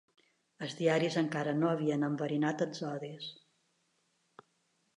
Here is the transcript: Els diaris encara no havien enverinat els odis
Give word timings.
Els 0.67 0.71
diaris 0.79 1.17
encara 1.21 1.53
no 1.59 1.69
havien 1.73 2.07
enverinat 2.09 2.65
els 2.67 2.81
odis 2.95 3.29